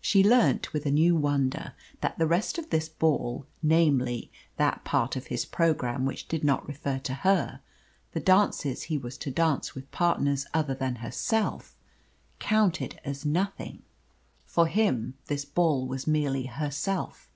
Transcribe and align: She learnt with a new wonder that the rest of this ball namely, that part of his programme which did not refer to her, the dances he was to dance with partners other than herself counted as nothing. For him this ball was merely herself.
She 0.00 0.24
learnt 0.24 0.72
with 0.72 0.86
a 0.86 0.90
new 0.90 1.14
wonder 1.14 1.74
that 2.00 2.18
the 2.18 2.26
rest 2.26 2.56
of 2.56 2.70
this 2.70 2.88
ball 2.88 3.44
namely, 3.62 4.32
that 4.56 4.82
part 4.82 5.14
of 5.14 5.26
his 5.26 5.44
programme 5.44 6.06
which 6.06 6.26
did 6.26 6.42
not 6.42 6.66
refer 6.66 6.98
to 7.00 7.12
her, 7.16 7.60
the 8.12 8.20
dances 8.20 8.84
he 8.84 8.96
was 8.96 9.18
to 9.18 9.30
dance 9.30 9.74
with 9.74 9.90
partners 9.92 10.46
other 10.54 10.72
than 10.74 10.96
herself 11.04 11.76
counted 12.38 12.98
as 13.04 13.26
nothing. 13.26 13.82
For 14.46 14.68
him 14.68 15.18
this 15.26 15.44
ball 15.44 15.86
was 15.86 16.06
merely 16.06 16.44
herself. 16.46 17.28